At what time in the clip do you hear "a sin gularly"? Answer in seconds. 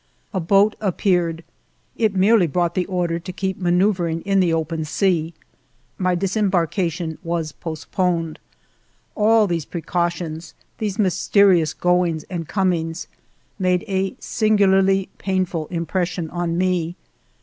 13.87-15.09